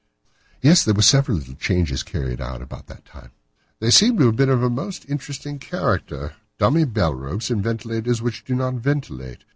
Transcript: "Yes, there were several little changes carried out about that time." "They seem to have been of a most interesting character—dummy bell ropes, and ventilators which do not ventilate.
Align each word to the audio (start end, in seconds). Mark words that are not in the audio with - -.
"Yes, 0.63 0.83
there 0.83 0.95
were 0.95 1.03
several 1.03 1.37
little 1.37 1.53
changes 1.53 2.01
carried 2.01 2.41
out 2.41 2.59
about 2.63 2.87
that 2.87 3.05
time." 3.05 3.29
"They 3.79 3.91
seem 3.91 4.17
to 4.17 4.25
have 4.25 4.35
been 4.35 4.49
of 4.49 4.63
a 4.63 4.69
most 4.71 5.05
interesting 5.07 5.59
character—dummy 5.59 6.85
bell 6.85 7.13
ropes, 7.13 7.51
and 7.51 7.61
ventilators 7.61 8.19
which 8.19 8.43
do 8.43 8.55
not 8.55 8.73
ventilate. 8.73 9.43